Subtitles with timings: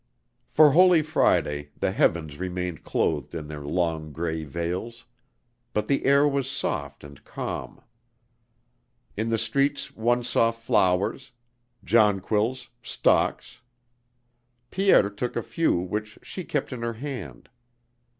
[0.47, 5.05] FOR Holy Friday the heavens remained clothed in their long gray veils;
[5.73, 7.79] but the air was soft and calm.
[9.15, 11.33] In the streets one saw flowers,
[11.83, 13.61] jonquils, stocks.
[14.71, 17.47] Pierre took a few which she kept in her hand.